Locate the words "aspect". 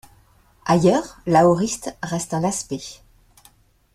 2.43-3.03